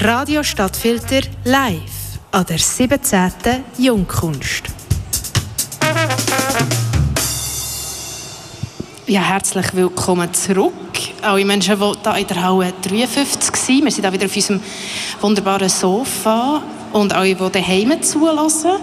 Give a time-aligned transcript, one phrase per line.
[0.00, 1.80] Radio Stadtfilter live
[2.30, 3.32] an der 17.
[3.78, 4.62] Jungkunst.
[9.08, 10.72] Ja, herzlich willkommen zurück.
[11.20, 13.84] Alle Menschen, die hier in der Halle 53 sind.
[13.84, 14.60] Wir sind hier wieder auf unserem
[15.20, 16.62] wunderbaren Sofa.
[16.92, 18.76] Und alle, die daheim zulassen.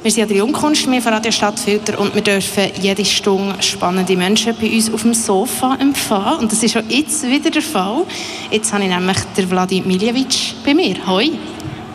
[0.00, 4.16] Wir sind ja der Jungkunst, wir von Radio Stadtfilter und wir dürfen jede Stunde spannende
[4.16, 6.38] Menschen bei uns auf dem Sofa empfangen.
[6.38, 8.04] Und das ist auch jetzt wieder der Fall.
[8.48, 10.94] Jetzt habe ich nämlich den Vladimir Miljevic bei mir.
[11.04, 11.32] Hoi.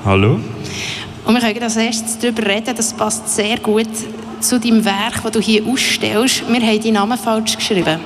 [0.03, 0.37] Hallo.
[1.23, 3.87] Und wir können als erstes darüber reden, das passt sehr gut
[4.41, 6.43] zu deinem Werk, das du hier ausstellst.
[6.45, 8.01] Wir haben deinen Namen falsch geschrieben.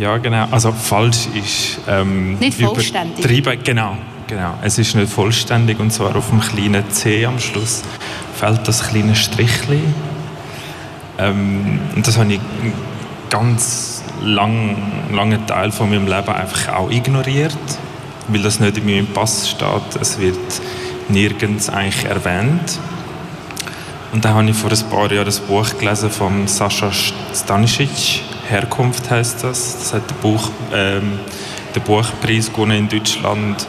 [0.00, 0.48] Ja, genau.
[0.50, 1.78] Also falsch ist...
[1.86, 3.24] Ähm, nicht vollständig.
[3.62, 3.96] Genau,
[4.30, 4.54] genau.
[4.62, 7.82] Es ist nicht vollständig und zwar auf dem kleinen C am Schluss
[8.38, 9.82] fehlt das kleine Strichli.
[11.18, 12.40] Ähm, und das habe ich
[13.28, 14.76] ganz lang,
[15.12, 17.58] langen Teil von meinem Leben einfach auch ignoriert,
[18.28, 20.00] weil das nicht in meinem Pass steht.
[20.00, 20.38] Es wird
[21.08, 22.78] nirgends eigentlich erwähnt.
[24.12, 26.90] Und dann habe ich vor ein paar Jahren ein Buch gelesen von Sascha
[27.34, 28.22] Stanisic.
[28.48, 29.78] Herkunft heißt das.
[29.78, 31.20] Das hat den, Buch, ähm,
[31.74, 33.66] den Buchpreis gewonnen in Deutschland.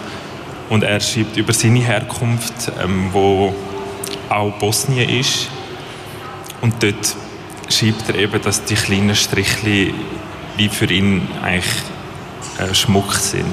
[0.72, 3.54] Und er schreibt über seine Herkunft, ähm, wo
[4.30, 5.50] auch Bosnien ist.
[6.62, 7.18] Und dort
[7.68, 9.94] schreibt er eben, dass die kleinen Strichli
[10.56, 11.74] wie für ihn eigentlich
[12.58, 13.44] äh, Schmuck sind.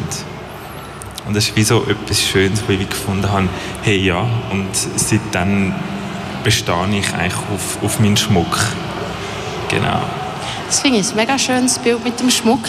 [1.26, 3.48] Und das ist wie so etwas Schönes, wo ich gefunden habe,
[3.82, 5.74] hey ja, und seitdem
[6.44, 8.60] bestehe ich eigentlich auf, auf meinen Schmuck.
[9.70, 10.02] Genau.
[10.68, 12.60] Das finde ich ein mega schönes Bild mit dem Schmuck.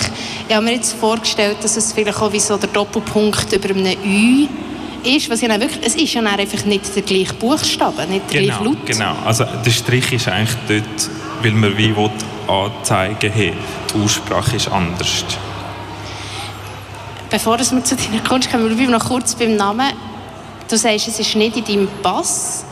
[0.48, 3.98] Ich habe mir jetzt vorgestellt, dass es vielleicht auch wie so der Doppelpunkt über einem
[4.06, 4.48] Ü
[5.04, 8.60] ist, was ja wirklich, es ist ja einfach nicht der gleiche Buchstabe, nicht der genau,
[8.60, 8.86] gleiche Laut.
[8.86, 11.10] Genau, also der Strich ist eigentlich dort,
[11.42, 12.10] weil man wie will
[12.48, 13.54] anzeigen hey,
[13.94, 15.26] die Aussprache ist anders.
[17.30, 19.92] Bevor wir zu deiner Kunst kommen, bleiben wir noch kurz beim Namen.
[20.70, 22.64] Du sagst, es ist nicht in deinem Pass.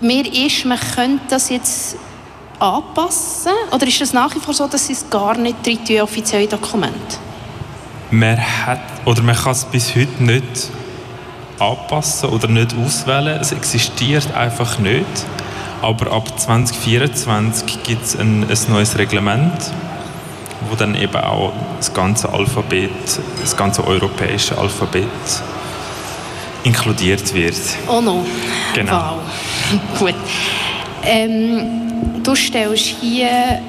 [0.00, 1.96] Mir ist, man könnte das jetzt
[2.58, 3.52] anpassen?
[3.72, 6.96] Oder ist das nach wie vor so, dass es gar nicht drin offizielle Dokumente?
[8.10, 10.70] Man hat oder man kann es bis heute nicht
[11.58, 13.38] anpassen oder nicht auswählen.
[13.40, 15.06] Es existiert einfach nicht.
[15.82, 19.52] Aber ab 2024 gibt es ein, ein neues Reglement,
[20.68, 22.90] wo dann eben auch das ganze Alphabet,
[23.40, 25.06] das ganze europäische Alphabet
[26.64, 27.54] inkludiert wird.
[27.88, 28.24] Oh no.
[28.74, 29.18] Genau.
[29.18, 29.98] Wow.
[29.98, 30.14] Gut.
[31.04, 31.85] Ähm,
[32.22, 33.60] du stellst hier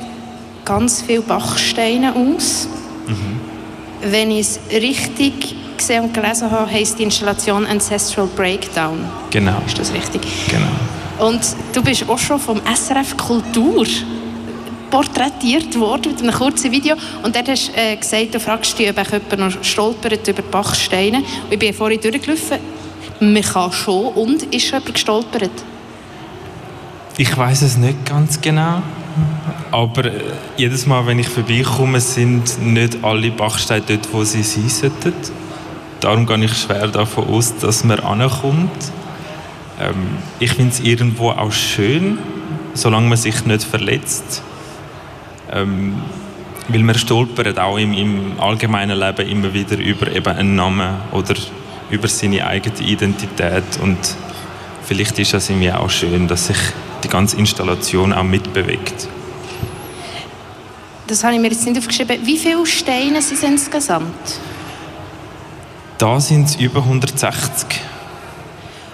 [0.66, 2.68] ganz viele Bachsteine aus.
[3.08, 3.40] Mhm.
[4.12, 9.00] Wenn ich es richtig gesehen und gelesen habe, heisst die Installation Ancestral Breakdown.
[9.30, 9.62] Genau.
[9.66, 10.22] Ist das richtig?
[10.50, 11.28] Genau.
[11.28, 11.42] Und
[11.74, 13.86] du bist auch schon vom SRF Kultur
[14.90, 16.96] porträtiert worden mit einem kurzen Video.
[17.24, 21.18] Und dort hast du äh, gesagt, du fragst dich, ob jemand noch stolpert über Bachsteine.
[21.18, 22.60] Und ich bin vorhin durchgelaufen.
[23.20, 24.08] Man kann schon.
[24.14, 25.52] Und ist schon jemand gestolpert?
[27.20, 28.84] Ich weiß es nicht ganz genau.
[29.72, 30.12] Aber äh,
[30.56, 35.14] jedes Mal, wenn ich vorbeikomme, sind nicht alle Bachsteine dort, wo sie sein sollten.
[36.00, 38.92] Darum gehe ich schwer davon aus, dass man ankommt.
[39.80, 42.20] Ähm, ich finde es irgendwo auch schön,
[42.76, 44.44] solange man sich nicht verletzt.
[45.52, 45.96] Ähm,
[46.68, 51.34] weil man stolpert auch im, im, allgemeinen Leben immer wieder über eben einen Namen oder
[51.90, 53.80] über seine eigene Identität.
[53.82, 53.98] Und
[54.84, 56.58] vielleicht ist es irgendwie auch schön, dass sich
[57.04, 59.08] die ganze Installation auch mitbewegt.
[61.08, 62.20] Das habe ich mir jetzt nicht aufgeschrieben.
[62.26, 64.40] Wie viele Steine sind es insgesamt?
[65.98, 67.66] Da sind es über 160.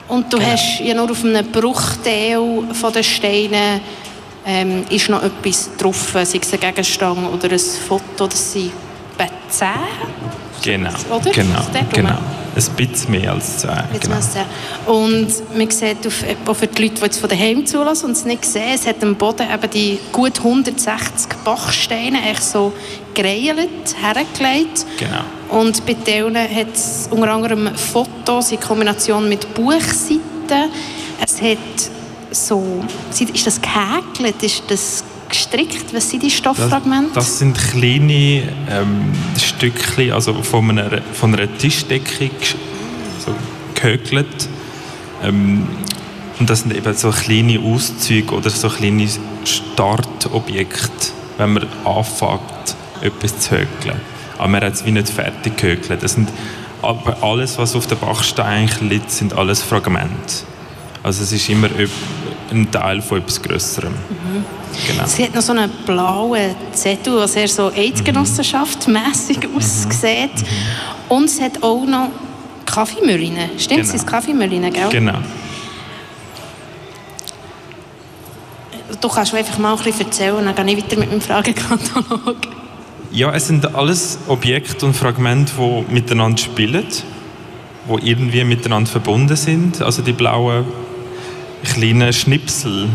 [0.07, 0.51] Und du genau.
[0.51, 3.81] hast ja nur auf einem Bruchteil von den Steinen
[4.45, 8.71] ähm, ist noch etwas drauf, sei es ein Gegenstand oder ein Foto, das sind
[9.17, 9.67] etwa 10?
[10.61, 11.31] Genau, oder?
[11.31, 11.61] genau,
[11.91, 12.17] genau
[12.55, 13.69] ein bisschen mehr als 10.
[14.01, 14.15] Genau.
[14.85, 18.25] Und man sieht, auf, auch für die Leute, die jetzt von daheim zulassen und es
[18.25, 22.73] nicht sehen, es hat am Boden eben die gut 160 Bachsteine echt so
[23.13, 24.85] gereilt, hergelegt.
[24.97, 25.61] Genau.
[25.61, 30.71] Und bei denen hat es unter anderem Fotos in Kombination mit Buchseiten.
[31.23, 31.57] Es hat
[32.31, 35.93] so, ist das gehäkelt, ist das gestrickt?
[35.93, 37.11] Was sind die Stofffragmente?
[37.15, 42.29] Das, das sind kleine ähm, Stückchen, also von einer, von einer Tischdecke
[43.19, 43.33] so
[43.73, 44.47] gehökelt.
[45.23, 45.67] Ähm,
[46.39, 49.07] und das sind eben so kleine Auszüge oder so kleine
[49.45, 53.99] Startobjekte, wenn man anfängt, etwas zu hökeln.
[54.37, 56.03] Aber man hat es wie nicht fertig gehökelt.
[56.03, 56.29] Das sind,
[56.81, 60.43] aber alles, was auf der Bachstein liegt, sind alles Fragmente.
[61.01, 61.69] Also es ist immer
[62.51, 63.91] ein Teil von etwas Größerem.
[63.91, 64.45] Mhm.
[64.87, 65.05] Genau.
[65.05, 69.57] Sie hat noch so einen blauen Zettel, der sehr so Eidgenossenschaftmässig mhm.
[69.57, 70.35] aussieht.
[70.35, 71.09] Mhm.
[71.09, 72.09] Und es hat auch noch
[72.65, 73.51] Kaffeemühlen.
[73.57, 73.91] Stimmt, genau.
[73.91, 74.89] sind Kaffeemühlen, gell?
[74.89, 75.19] Genau.
[78.99, 82.37] Du kannst einfach mal ein bisschen erzählen, dann gehe ich weiter mit meinem Fragekatalog.
[83.11, 89.81] Ja, es sind alles Objekte und Fragmente, die miteinander spielen, die irgendwie miteinander verbunden sind.
[89.81, 90.65] Also die blauen
[91.63, 92.89] kleinen Schnipsel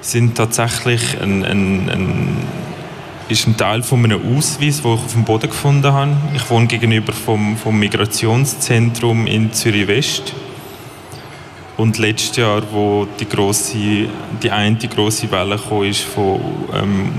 [0.00, 2.36] sind tatsächlich ein, ein, ein,
[3.28, 6.16] ist ein Teil von einem Ausweis, den ich auf dem Boden gefunden habe.
[6.34, 10.34] Ich wohne gegenüber vom, vom Migrationszentrum in Zürich West.
[11.76, 14.08] Und letztes Jahr, wo die, grosse,
[14.42, 16.40] die eine große Welle kam, ist von
[16.74, 17.12] ähm,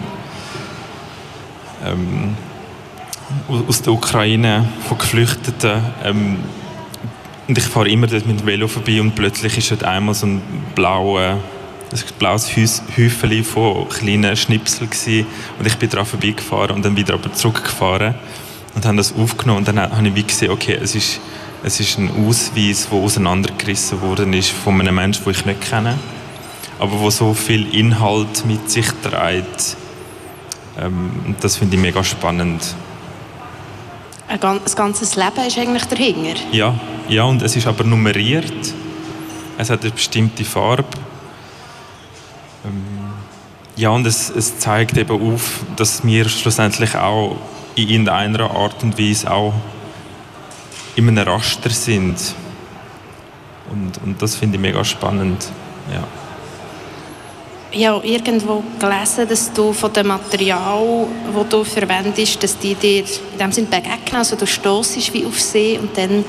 [1.83, 2.35] ähm,
[3.67, 5.81] aus der Ukraine, von Geflüchteten.
[6.03, 6.37] Ähm,
[7.51, 10.25] und ich fahre immer dort mit dem Velo vorbei und plötzlich ist dort einmal so
[10.25, 10.41] ein
[10.73, 11.37] blauer
[11.91, 15.25] ein blaues Häufchen von kleinen Schnipseln gewesen.
[15.59, 18.15] und ich bin daran vorbeigefahren und dann wieder aber zurückgefahren
[18.73, 21.19] und habe das aufgenommen und dann habe ich wie gesehen, okay, es ist,
[21.61, 25.99] es ist ein Ausweis, der auseinandergerissen worden ist von einem Menschen, den ich nicht kenne,
[26.79, 29.75] aber wo so viel Inhalt mit sich trägt.
[30.79, 32.63] Ähm, das finde ich mega spannend.
[34.31, 36.39] Ein ganzes Leben ist eigentlich dahinter?
[36.51, 36.73] Ja,
[37.09, 38.73] ja, und es ist aber nummeriert.
[39.57, 40.87] Es hat eine bestimmte Farbe
[42.65, 43.13] ähm,
[43.75, 47.37] ja, und es, es, zeigt eben auf, dass wir schlussendlich auch
[47.75, 49.53] in irgendeiner Art und Weise auch
[50.95, 52.35] in einem Raster sind.
[53.71, 55.47] Und, und das finde ich mega spannend.
[55.91, 56.03] Ja.
[57.73, 63.05] Ich habe irgendwo gelesen, dass du von dem Material, das du verwendest, dass die dir
[63.05, 64.15] in dem Sinne begegnen.
[64.15, 66.25] Also du stoßest wie auf See und dann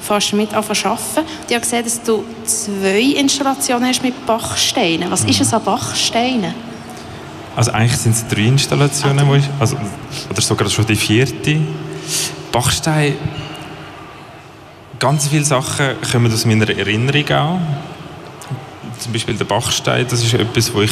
[0.00, 1.26] fast mit an arbeiten.
[1.48, 5.10] Ich habe gesehen, dass du zwei Installationen hast mit Bachsteinen.
[5.10, 6.54] Was ist es an Bachsteinen?
[7.56, 9.76] Also eigentlich sind es drei Installationen, ah, ich, also,
[10.30, 11.58] oder sogar schon die vierte.
[12.52, 13.14] Bachstein,
[15.00, 17.58] ganz viele Sachen kommen aus meiner Erinnerung auch.
[19.06, 20.90] Zum Beispiel der Bachstein, das ist etwas, was ich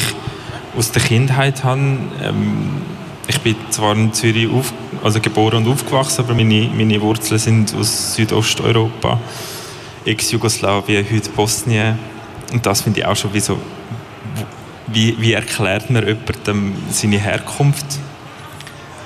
[0.77, 1.81] aus der Kindheit habe.
[2.23, 2.81] Ähm,
[3.27, 4.71] ich bin zwar in Zürich auf,
[5.03, 9.19] also geboren und aufgewachsen, aber meine, meine Wurzeln sind aus Südosteuropa,
[10.05, 11.99] Ex-Jugoslawien, heute Bosnien.
[12.53, 13.59] Und das finde ich auch schon wie so,
[14.87, 17.85] wie, wie erklärt man jemandem seine Herkunft?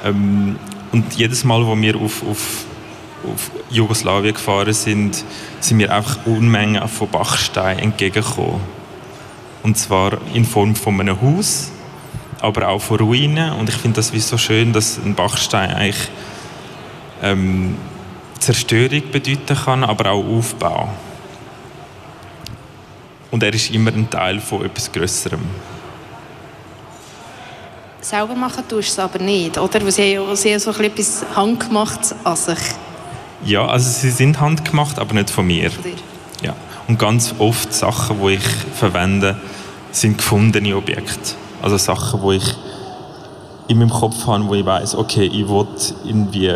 [0.06, 0.60] Ähm,
[0.92, 2.66] und jedes Mal, wo wir auf, auf,
[3.24, 5.24] auf Jugoslawien gefahren sind,
[5.62, 8.78] sind wir einfach Unmengen von Bachsteinen entgegengekommen.
[9.64, 11.72] Und zwar in Form von einem Haus,
[12.42, 13.54] aber auch von Ruinen.
[13.54, 16.10] Und ich finde das wie so schön, dass ein Bachstein eigentlich
[17.22, 17.78] ähm,
[18.40, 20.90] Zerstörung bedeuten kann, aber auch Aufbau.
[23.32, 25.42] Und er ist immer ein Teil von etwas Größerem.
[28.02, 29.84] Selber machen tust du es aber nicht, oder?
[29.84, 32.58] Weil sie haben ja so etwas handgemachtes an sich.
[33.44, 35.70] Ja, also sie sind handgemacht, aber nicht von mir.
[35.70, 35.84] Von.
[36.90, 38.44] Und ganz oft Sachen, die ich
[38.74, 39.38] verwende,
[39.92, 41.36] sind gefundene Objekte.
[41.62, 42.44] Also Sachen, wo ich
[43.68, 45.68] in meinem Kopf habe, wo ich weiß, okay, ich will
[46.04, 46.52] irgendwie,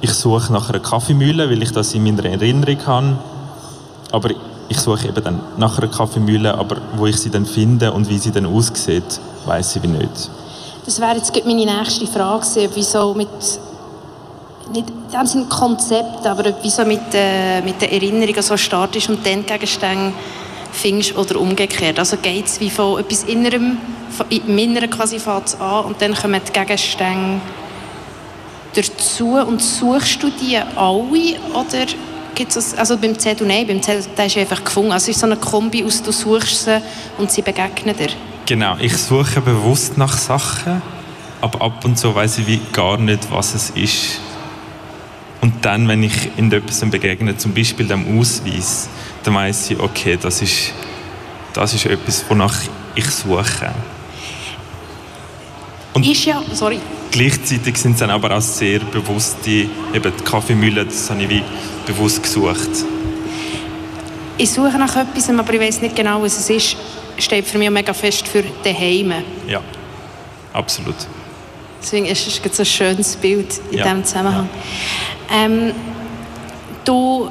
[0.00, 3.18] ich suche nach einer Kaffeemühle, weil ich das in meiner Erinnerung habe,
[4.10, 4.30] aber
[4.70, 8.16] ich suche eben dann nach einer Kaffeemühle, aber wo ich sie dann finde und wie
[8.16, 10.30] sie dann aussieht, weiß ich nicht.
[10.86, 13.28] Das wäre jetzt meine nächste Frage, wieso mit
[14.72, 19.44] nicht in dem Konzept, aber wieso mit, äh, mit der Erinnerung so startest und dann
[19.44, 20.12] Gegenstände
[20.72, 21.98] findest oder umgekehrt.
[21.98, 23.78] Also geht es wie von etwas Innerem,
[24.10, 27.40] von im Inneren quasi fängt an und dann kommen die Gegenstände
[28.74, 31.86] dazu und suchst du die alle oder
[32.34, 34.92] gibt es also beim Zettel nein, beim Zettel der ist einfach gefunden.
[34.92, 36.82] Also es ist so eine Kombi aus du suchst sie
[37.18, 38.08] und sie begegnen dir.
[38.46, 40.82] Genau, ich suche bewusst nach Sachen,
[41.40, 44.20] aber ab und zu weiß ich wie gar nicht, was es ist.
[45.42, 48.88] Und dann, wenn ich in etwas begegne, zum Beispiel dem Ausweis,
[49.24, 50.72] dann weiß ich, okay, das ist,
[51.52, 52.54] das ist etwas, wonach
[52.94, 53.74] ich suche.
[55.94, 56.78] Und ist ja, sorry.
[57.10, 61.42] Gleichzeitig sind es dann aber auch sehr bewusste, eben die Kaffeemühle, das habe ich wie
[61.86, 62.70] bewusst gesucht.
[64.38, 66.76] Ich suche nach etwas, aber ich weiß nicht genau, was es ist.
[67.18, 69.12] Steht für mich mega fest für daheim.
[69.48, 69.60] Ja,
[70.52, 70.94] absolut.
[71.82, 73.84] Deswegen ist es ein schönes Bild in ja.
[73.84, 74.48] diesem Zusammenhang.
[74.48, 75.21] Ja.
[75.32, 75.72] Ähm,
[76.84, 77.30] du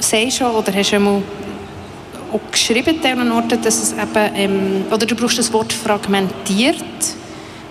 [0.00, 5.14] sagst schon, oder hast schon auch geschrieben an Orten, dass es eben, ähm, oder du
[5.14, 6.84] brauchst das Wort fragmentiert.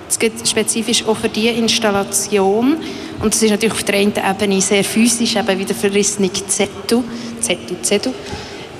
[0.09, 2.77] Es gibt spezifisch auch für diese Installation.
[3.21, 7.03] Und das ist natürlich auf der einen Ebene sehr physisch, eben wie der verrissene Zettel,
[7.39, 8.13] Zettel, Zettel.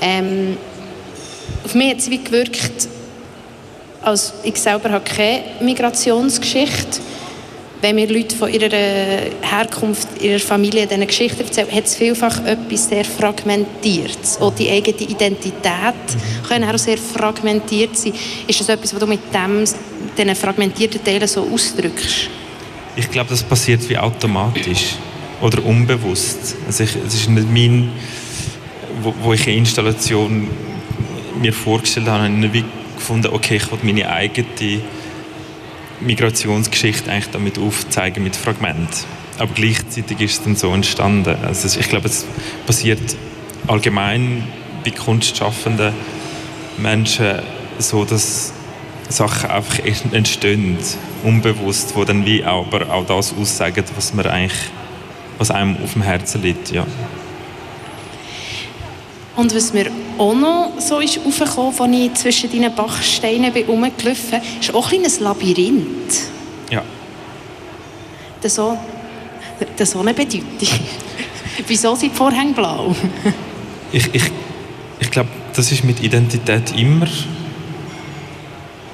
[0.02, 0.58] Ähm,
[1.64, 2.88] auf mich hat es wie gewirkt,
[4.02, 7.02] als ich selber habe keine Migrationsgeschichte
[7.82, 8.72] wenn mir Leute von ihrer
[9.42, 14.40] Herkunft, ihrer Familie diese Geschichte erzählen, hat es vielfach etwas sehr Fragmentiertes.
[14.40, 16.48] Auch die eigene Identität mhm.
[16.48, 18.14] kann auch sehr fragmentiert sein.
[18.48, 19.20] Ist das etwas, was du mit
[20.18, 22.30] diesen fragmentierten Teilen so ausdrückst?
[22.96, 24.96] Ich glaube, das passiert wie automatisch
[25.42, 26.56] oder unbewusst.
[26.66, 27.92] Also ich, es ist nicht mein,
[29.02, 30.48] wo, wo ich eine Installation
[31.40, 34.82] mir vorgestellt habe, habe ich nicht gefunden, okay, ich will meine eigene
[36.00, 38.88] Migrationsgeschichte eigentlich damit aufzeigen mit Fragmenten.
[39.38, 41.36] Aber gleichzeitig ist es dann so entstanden.
[41.46, 42.26] Also ich glaube, es
[42.66, 43.00] passiert
[43.68, 44.44] allgemein
[44.84, 45.94] bei kunstschaffenden
[46.78, 47.40] Menschen
[47.80, 48.54] so, dass
[49.10, 50.78] Sachen einfach entstehen,
[51.24, 54.60] unbewusst, wo dann wie aber auch das aussagen, was man eigentlich,
[55.38, 56.86] was einem auf dem Herzen liegt, ja.
[59.36, 64.32] Und was mir auch noch so ist aufgekommen, als ich zwischen deinen Bachsteinen bin rumgelaufen
[64.32, 66.24] bin, ist auch ein kleines Labyrinth.
[66.72, 66.82] Ja.
[68.42, 68.78] Das so,
[69.78, 70.46] das so eine Bedeutung.
[71.68, 72.96] Wieso sind die Vorhänge blau?
[73.92, 74.24] ich ich,
[75.00, 77.08] ich glaube, das ist mit Identität immer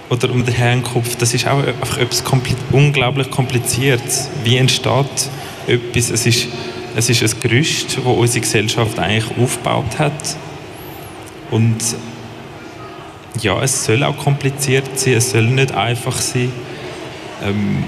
[0.09, 4.03] oder um den Herrenkopf, das ist auch einfach etwas kompli unglaublich kompliziert.
[4.43, 5.29] Wie entsteht
[5.67, 6.09] etwas?
[6.11, 6.47] Es ist
[6.95, 10.35] es ist ein Gerüst, das unsere Gesellschaft eigentlich aufgebaut hat.
[11.49, 11.77] Und
[13.41, 16.51] ja, es soll auch kompliziert sein, es soll nicht einfach sein.
[17.43, 17.83] Ähm,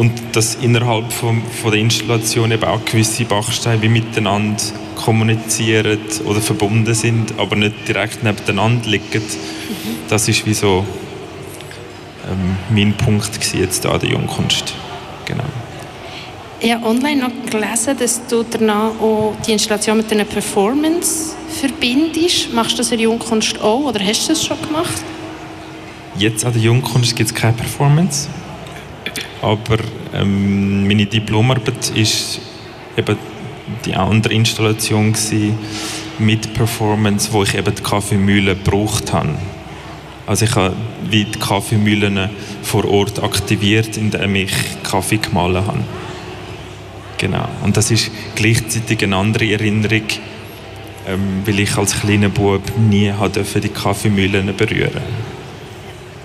[0.00, 4.62] und dass innerhalb von, von der Installation eben auch gewisse Bachsteine wie miteinander
[4.96, 9.22] kommunizieren oder verbunden sind, aber nicht direkt nebeneinander liegen.
[10.08, 10.86] Das ist wie so
[12.30, 14.72] ähm, mein Punkt jetzt an der Jungkunst.
[15.26, 15.44] Genau.
[16.60, 22.54] Ich habe online noch gelesen, dass du danach auch die Installation mit einer Performance verbindest.
[22.54, 25.02] Machst du das in der Jungkunst auch oder hast du das schon gemacht?
[26.16, 28.30] Jetzt an der Jungkunst gibt es keine Performance.
[29.42, 29.78] Aber
[30.14, 32.40] ähm, meine Diplomarbeit ist
[32.96, 33.16] eben
[33.84, 35.14] die andere Installation
[36.18, 39.36] mit Performance, wo ich eben die Kaffeemühle gebraucht habe.
[40.26, 40.76] Also ich habe
[41.08, 42.30] wie die Kaffeemühlen
[42.62, 44.52] vor Ort aktiviert, indem ich
[44.82, 45.84] Kaffee gemahlen habe.
[47.18, 47.48] Genau.
[47.62, 50.04] Und das ist gleichzeitig eine andere Erinnerung,
[51.06, 53.12] ähm, weil ich als kleiner Bub nie
[53.60, 55.19] die Kaffeemühlen berühren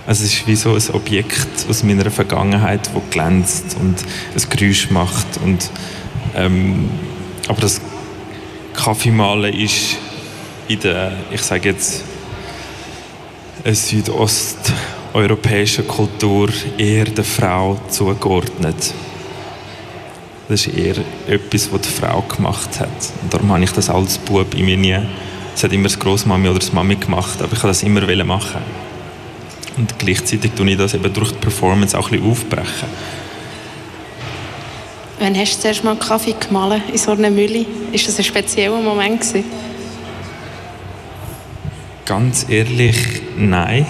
[0.08, 3.96] also es ist wie so ein Objekt aus meiner Vergangenheit, das glänzt und
[4.36, 5.26] ein Geräusch macht.
[5.44, 5.72] Und,
[6.36, 6.92] ähm,
[7.48, 7.82] aber das
[8.74, 9.98] Kaffeemalen ist
[10.68, 12.04] in der, ich sage jetzt,
[13.64, 18.94] südosteuropäischen Kultur eher der Frau zugeordnet.
[20.48, 20.98] Das ist eher
[21.28, 22.90] etwas, was die Frau gemacht hat.
[23.24, 25.00] Und darum habe ich das als Bub in mir nie.
[25.56, 28.62] Es hat immer das Großmami oder das Mami gemacht, aber ich wollte das immer machen.
[29.78, 32.90] Und gleichzeitig tue ich das eben durch die Performance auch ein bisschen aufbrechen.
[35.20, 37.66] Wann hast du zuerst mal Kaffee gemahlen in so einer Mühle?
[37.92, 39.46] Ist das ein spezieller Moment gewesen?
[42.06, 42.98] Ganz ehrlich,
[43.38, 43.86] nein.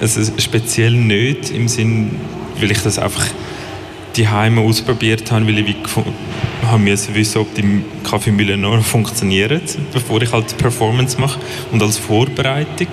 [0.00, 2.10] Also speziell nicht, im Sinn,
[2.58, 3.26] weil ich das einfach
[4.16, 5.76] die Heime ausprobiert habe, weil ich
[6.66, 11.38] haben müssen wissen, ob die Kaffeemühle noch funktioniert, bevor ich halt Performance mache
[11.72, 12.88] und als Vorbereitung.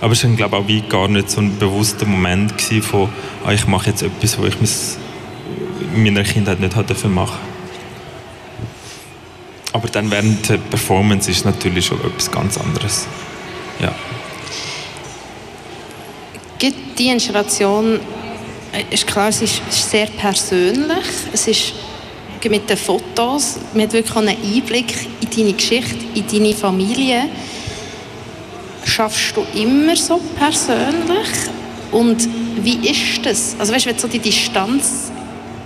[0.00, 3.08] Aber es war glaube ich auch gar nicht so ein bewusster Moment von,
[3.44, 7.38] ah, ich mache jetzt etwas, was ich in meiner Kindheit nicht hatte machen.
[9.72, 13.06] Aber dann während der Performance ist natürlich schon etwas ganz anderes.
[13.80, 13.92] Ja.
[16.58, 17.98] Gibt die Installation
[18.74, 21.04] äh, ist klar, es ist sehr persönlich.
[21.32, 21.74] Es ist
[22.48, 27.24] mit den Fotos, man hat wirklich einen Einblick in deine Geschichte, in deine Familie.
[28.84, 31.28] Schaffst du immer so persönlich?
[31.90, 32.28] Und
[32.62, 33.56] wie ist das?
[33.58, 35.10] Also weißt du, so die Distanz,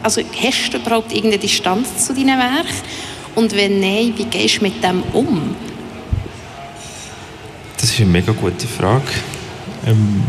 [0.03, 2.67] also hast du überhaupt irgendeine Distanz zu deinem Werk?
[3.35, 5.55] Und wenn nein, wie gehst du mit dem um?
[7.77, 9.05] Das ist eine mega gute Frage.
[9.87, 10.23] Ähm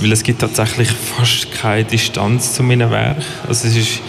[0.00, 3.22] weil es gibt tatsächlich fast keine Distanz zu meinem Werk.
[3.46, 4.00] Also es ist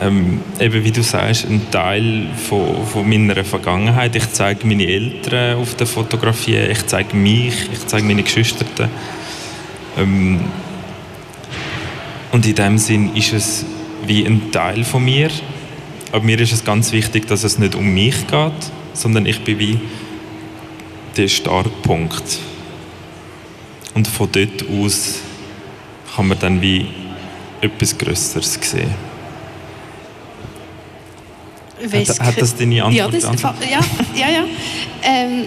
[0.00, 4.16] ähm, eben wie du sagst, ein Teil von, von meiner Vergangenheit.
[4.16, 8.64] Ich zeige meine Eltern auf der Fotografie, ich zeige mich, ich zeige meine Geschwister.
[9.98, 10.40] Ähm,
[12.32, 13.66] und in dem Sinn ist es
[14.06, 15.30] wie ein Teil von mir.
[16.12, 18.52] Aber mir ist es ganz wichtig, dass es nicht um mich geht,
[18.94, 19.80] sondern ich bin wie
[21.16, 22.38] der Startpunkt
[23.94, 25.20] und von dort aus
[26.14, 26.86] kann man dann wie
[27.60, 29.09] etwas Größeres sehen.
[31.82, 33.12] Hat, hat, das deine Antwort?
[33.12, 33.80] Ja, das, ja,
[34.14, 34.28] ja.
[34.28, 34.44] ja.
[35.02, 35.46] Ähm,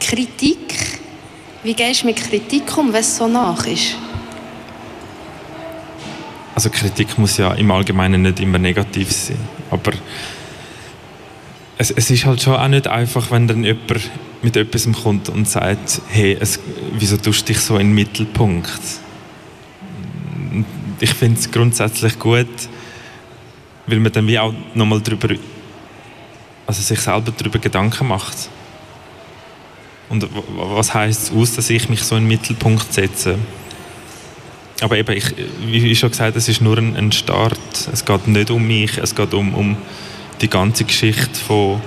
[0.00, 1.00] Kritik.
[1.62, 3.96] Wie gehst du mit Kritik um, wenn es so nach ist?
[6.54, 9.38] also Kritik muss ja im Allgemeinen nicht immer negativ sein,
[9.70, 9.92] aber
[11.76, 14.10] es, es ist halt schon auch nicht einfach, wenn dann jemand
[14.42, 16.60] mit etwas kommt und sagt, hey, es,
[16.92, 18.80] wieso tust du dich so in den Mittelpunkt?
[21.00, 22.46] Ich finde es grundsätzlich gut,
[23.86, 25.34] weil man dann wie auch nochmal darüber,
[26.66, 28.48] also sich selber darüber Gedanken macht.
[30.08, 33.38] Und was heißt es aus, dass ich mich so in den Mittelpunkt setze?
[34.80, 35.24] Aber eben, ich,
[35.66, 37.58] wie schon gesagt, es ist nur ein, ein Start.
[37.92, 39.76] Es geht nicht um mich, es geht um, um
[40.40, 41.80] die ganze Geschichte von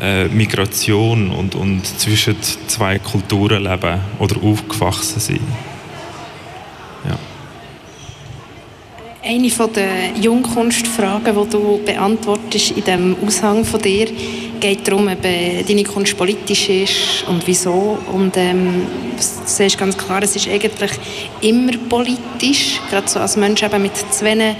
[0.00, 2.36] äh, Migration und, und zwischen
[2.68, 5.69] zwei Kulturen leben oder aufgewachsen sein.
[9.30, 14.08] Eine der Jungkunstfragen, die du beantwortest in dem Aushang von dir,
[14.58, 17.96] geht darum, ob deine Kunst politisch ist und wieso.
[18.12, 18.82] Und ähm,
[19.16, 20.90] du siehst ganz klar, es ist eigentlich
[21.42, 24.56] immer politisch, gerade so als Mensch eben mit zwei,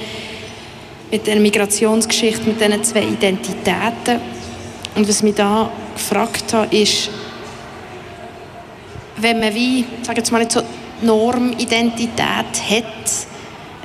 [1.10, 4.20] mit der Migrationsgeschichte, mit diesen zwei Identitäten.
[4.94, 7.10] Und was mich da gefragt habe, ist,
[9.16, 10.62] wenn man wie, sage jetzt mal nicht so
[11.02, 13.29] Normidentität hat,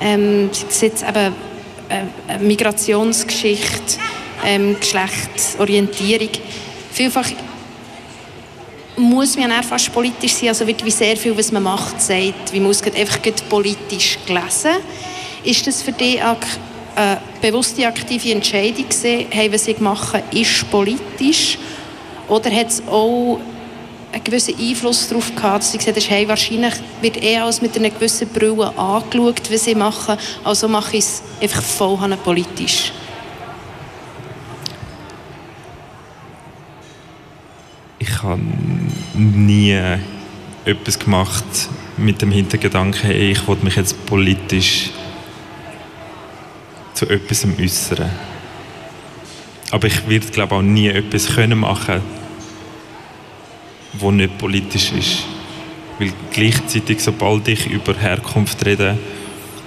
[0.01, 1.33] ähm, sei es eben
[1.89, 3.99] äh, Migrationsgeschichte,
[4.43, 6.29] ähm, Geschlechtsorientierung.
[6.91, 7.29] Vielfach
[8.97, 12.51] muss man ja fast politisch sein, also wird wie sehr viel, was man macht, sagt,
[12.51, 14.77] wie muss einfach politisch gelesen.
[15.43, 16.37] Ist das für dich eine
[17.41, 21.57] bewusste, aktive Entscheidung gewesen, hey, was ich mache, ist politisch?
[22.27, 23.39] Oder hat es auch
[24.15, 27.75] einen gewissen Einfluss darauf gehabt, dass sie gesagt hast, hey, wahrscheinlich wird eh alles mit
[27.75, 32.93] einer gewissen Brille angeschaut, was ich mache, also mache ich es einfach voll politisch?
[37.99, 38.41] ich habe
[39.13, 39.77] nie
[40.63, 41.45] etwas gemacht
[41.97, 44.91] mit dem Hintergedanken, hey, ich will mich jetzt politisch
[46.93, 48.09] zu etwas äußern.
[49.71, 52.01] Aber ich werde, glaube auch nie etwas können machen,
[53.99, 55.23] wo nicht politisch ist.
[55.99, 58.97] Weil gleichzeitig, sobald ich über Herkunft rede,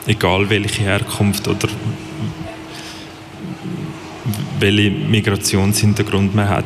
[0.06, 1.68] egal welche Herkunft oder
[4.58, 6.64] welchen Migrationshintergrund man hat,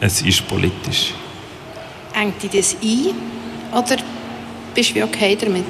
[0.00, 1.14] es ist politisch.
[2.14, 3.14] Engt dich das ein
[3.72, 3.96] oder
[4.74, 5.64] bist du okay damit?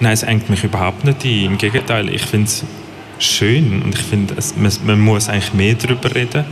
[0.00, 1.44] Nein, es engt mich überhaupt nicht ein.
[1.44, 2.64] Im Gegenteil, ich finde es
[3.18, 4.34] schön und ich finde,
[4.84, 6.44] man, muss eigentlich mehr darüber reden.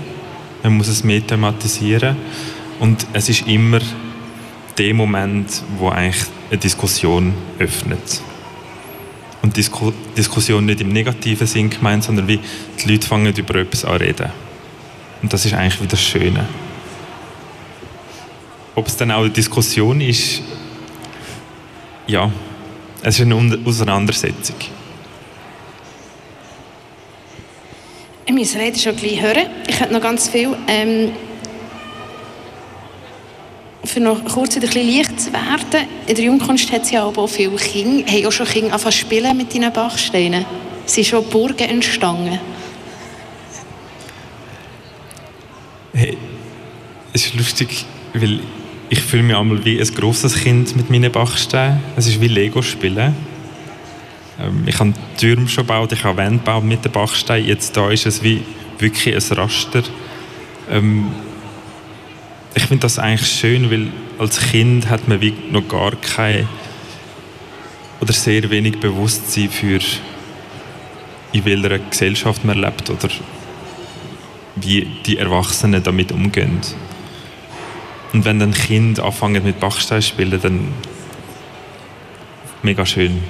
[0.62, 2.16] Man muss es mehr thematisieren.
[2.80, 3.78] Und es ist immer
[4.78, 8.22] der Moment, wo eigentlich eine Diskussion öffnet.
[9.42, 12.40] Und Disku Diskussion nicht im negativen Sinn gemeint, sondern wie
[12.82, 14.30] die Leute fangen über etwas an reden.
[15.22, 16.48] Und das ist eigentlich wieder das Schöne.
[18.74, 20.42] Ob es dann auch eine Diskussion ist,
[22.06, 22.32] ja,
[23.02, 24.56] es ist eine Auseinandersetzung.
[28.24, 29.46] Ich muss leider schon gleich hören.
[29.66, 30.56] Ich hätte noch ganz viel.
[30.66, 31.10] Ähm,
[33.84, 35.88] für noch kurz ein bisschen leicht zu werden.
[36.06, 38.10] In der Jungkunst hat es ja auch viele Kinder.
[38.10, 40.44] Haben auch schon Kinder angefangen spielen mit deinen Bachsteinen?
[40.86, 42.38] Sind schon Burgen entstanden?
[45.92, 46.16] Hey,
[47.12, 48.40] es ist lustig, weil
[48.88, 51.80] ich fühle mich einmal wie ein großes Kind mit meinen Bachsteinen.
[51.96, 53.14] Es ist wie Lego spielen.
[54.40, 57.46] Ähm, ich habe Türme schon gebaut, ich habe Wände gebaut mit den Bachsteinen.
[57.46, 58.42] Jetzt da ist es wie
[58.78, 59.82] wirklich ein Raster.
[60.70, 61.08] Ähm,
[62.54, 66.48] ich finde das eigentlich schön, weil als Kind hat man wie noch gar kein
[68.00, 69.78] oder sehr wenig Bewusstsein für
[71.32, 73.08] in welcher Gesellschaft man lebt oder
[74.56, 76.60] wie die Erwachsenen damit umgehen.
[78.12, 80.68] Und wenn dann Kinder anfangen mit Bachstein spielen, dann
[82.62, 83.22] mega schön.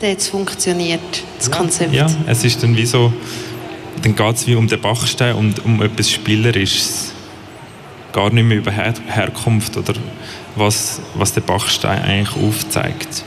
[0.00, 1.00] Dann hat es funktioniert,
[1.38, 1.94] das Konzept.
[1.94, 3.12] Ja, es ist dann wie so,
[4.02, 7.12] dann geht es wie um den Bachstein und um etwas Spielerisches.
[8.12, 9.94] Gar nicht mehr über Her Herkunft oder
[10.56, 13.24] was, was der Bachstein eigentlich aufzeigt.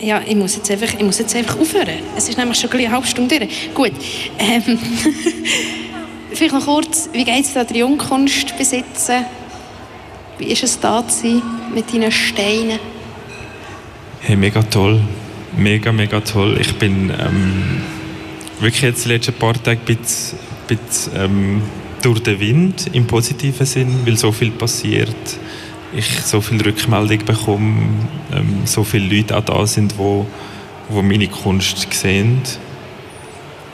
[0.00, 1.88] Ja, ich muss jetzt einfach, ich muss jetzt einfach aufhören.
[2.16, 3.74] Es ist nämlich schon eine halbe Stunde durch.
[3.74, 3.92] Gut.
[4.38, 4.78] Ähm,
[6.32, 9.26] vielleicht noch kurz, wie geht es dir, die Jungkunst besitzen?
[10.38, 11.42] Wie ist es da sein
[11.74, 12.78] mit deinen Steinen?
[14.20, 15.00] Hey, mega toll.
[15.56, 16.58] Mega, mega toll.
[16.60, 17.82] Ich bin ähm,
[18.60, 21.62] wirklich jetzt die letzten paar Tage ein bisschen, bisschen ähm,
[22.02, 25.16] durch den Wind im positiven Sinn, weil so viel passiert
[25.92, 27.82] ich so viel Rückmeldung bekomme,
[28.32, 30.26] ähm, so viele Leute auch da sind, wo,
[30.88, 32.42] wo meine Kunst sehen.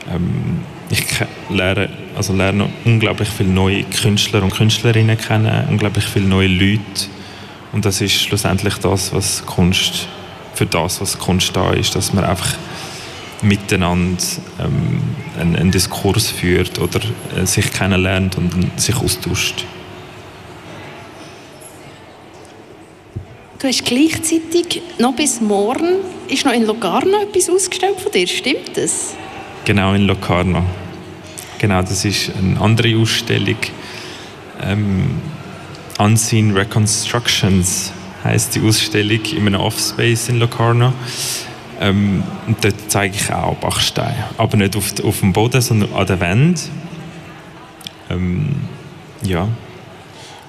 [0.09, 1.03] Ähm, ich
[1.49, 6.81] lerne, also lerne unglaublich viele neue Künstler und Künstlerinnen kennen, unglaublich viele neue Leute.
[7.71, 10.07] Und das ist schlussendlich das, was Kunst,
[10.53, 12.55] für das, was Kunst da ist, dass man einfach
[13.41, 14.23] miteinander
[14.59, 15.01] ähm,
[15.39, 17.01] einen, einen, Diskurs führt oder
[17.35, 19.65] äh, sich kennenlernt und sich austauscht.
[23.59, 28.75] Du hast gleichzeitig noch bis morgen ist noch in Locarno etwas ausgestellt von dir, stimmt
[28.75, 29.15] das?
[29.65, 30.63] Genau, in Locarno.
[31.57, 33.57] Genau, das ist eine andere Ausstellung.
[34.61, 35.17] Ähm,
[35.97, 37.91] Unseen Reconstructions
[38.23, 40.93] heißt die Ausstellung in einem Offspace in Locarno.
[41.81, 44.25] Ähm, und dort zeige ich auch Bachsteine.
[44.37, 46.69] Aber nicht auf, auf dem Boden, sondern an der Wand.
[48.11, 48.55] Ähm,
[49.23, 49.47] ja.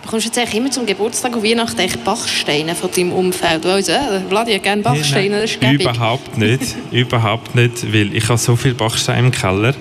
[0.06, 3.66] Bekommst du jetzt eigentlich immer zum Geburtstag und Weihnachten Bachsteine von deinem Umfeld?
[3.66, 5.80] Also, äh, Vladi hat gerne Bachsteine, das ist gäbig.
[5.80, 9.74] Überhaupt nicht, überhaupt nicht, weil ich habe so viele Bachsteine im Keller.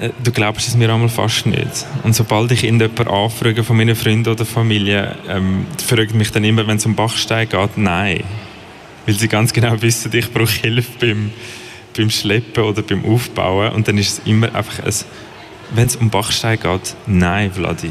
[0.00, 1.86] Äh, du glaubst es mir einmal fast nicht.
[2.02, 6.66] Und sobald ich irgendjemanden anfrage von meinen Freunden oder Familie, ähm, fragt mich dann immer,
[6.66, 8.24] wenn es um Bachstein geht, nein
[9.08, 11.30] weil sie ganz genau wissen, ich brauche Hilfe beim,
[11.96, 13.72] beim Schleppen oder beim Aufbauen.
[13.72, 14.92] Und dann ist es immer einfach ein,
[15.70, 17.90] wenn es um Bachstein geht, nein, Vladi.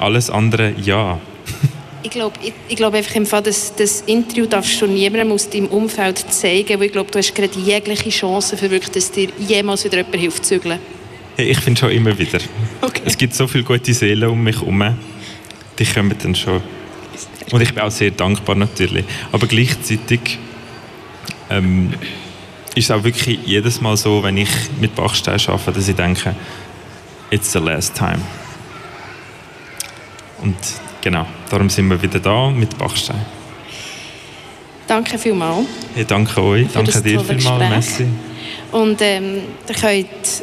[0.00, 1.20] Alles andere, ja.
[2.02, 5.50] ich glaube ich, ich glaub einfach im Fall, dass das Interview darfst du niemandem aus
[5.50, 9.28] deinem Umfeld zeigen, weil ich glaube, du hast gerade jegliche Chance für wirklich, dass dir
[9.38, 10.78] jemals wieder jemand hilft zu zügeln.
[11.36, 12.38] Hey, ich finde schon immer wieder.
[12.82, 13.02] Okay.
[13.04, 14.82] Es gibt so viele gute Seelen um mich herum,
[15.78, 16.62] die kommen dann schon
[17.52, 19.04] und ich bin auch sehr dankbar natürlich.
[19.32, 20.38] Aber gleichzeitig
[21.48, 21.92] ähm,
[22.74, 26.34] ist es auch wirklich jedes Mal so, wenn ich mit Bachstein arbeite, dass ich denke,
[27.30, 28.20] it's the last time.
[30.42, 30.56] Und
[31.00, 33.20] genau, darum sind wir wieder da mit Bachstein.
[34.86, 35.66] Danke vielmals.
[35.94, 38.06] Hey, danke euch, danke dir vielmals, Messi.
[38.72, 40.42] Und ähm, ihr könnt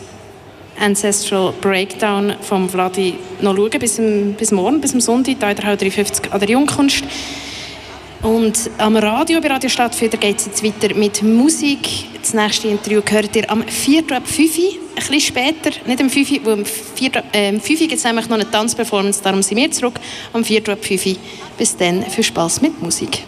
[0.79, 3.99] Ancestral Breakdown vom Vladi noch schauen, bis,
[4.37, 7.03] bis morgen, bis am Sonntag, da in der Halle 350 an der Jungkunst.
[8.23, 11.87] Und am Radio, bei Radio Stadtfeder, geht es jetzt weiter mit Musik.
[12.19, 14.11] Das nächste Interview hört ihr am 4.
[14.11, 17.11] ab 5 Uhr, ein bisschen später, nicht am 5 Uhr, weil am 4.
[17.31, 19.99] Äh, 5 Uhr gibt es nämlich noch eine Tanzperformance, darum sind wir zurück
[20.33, 20.67] am 4.
[20.69, 21.15] ab 5 Uhr.
[21.57, 23.23] Bis dann, viel Spaß mit Musik.